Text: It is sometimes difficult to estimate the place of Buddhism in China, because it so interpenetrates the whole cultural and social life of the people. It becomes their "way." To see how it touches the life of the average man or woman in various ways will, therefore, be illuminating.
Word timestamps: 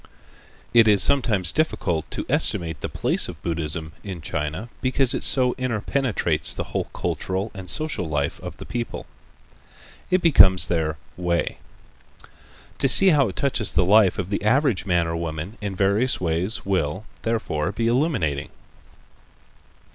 It 0.73 0.87
is 0.87 1.03
sometimes 1.03 1.51
difficult 1.51 2.09
to 2.09 2.25
estimate 2.27 2.81
the 2.81 2.89
place 2.89 3.29
of 3.29 3.39
Buddhism 3.43 3.93
in 4.03 4.19
China, 4.19 4.69
because 4.81 5.13
it 5.13 5.23
so 5.23 5.53
interpenetrates 5.59 6.55
the 6.55 6.63
whole 6.73 6.85
cultural 6.85 7.51
and 7.53 7.69
social 7.69 8.09
life 8.09 8.39
of 8.39 8.57
the 8.57 8.65
people. 8.65 9.05
It 10.09 10.23
becomes 10.23 10.65
their 10.65 10.97
"way." 11.17 11.59
To 12.79 12.87
see 12.89 13.09
how 13.09 13.27
it 13.27 13.35
touches 13.35 13.73
the 13.75 13.85
life 13.85 14.17
of 14.17 14.31
the 14.31 14.43
average 14.43 14.87
man 14.87 15.05
or 15.05 15.15
woman 15.15 15.59
in 15.61 15.75
various 15.75 16.19
ways 16.19 16.65
will, 16.65 17.05
therefore, 17.21 17.71
be 17.71 17.85
illuminating. 17.85 18.49